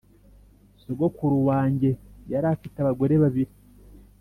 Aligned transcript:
sogokuru 0.81 1.37
wange 1.49 1.89
yari 2.31 2.47
afite 2.55 2.77
abagore 2.79 3.13
babiri 3.23 3.53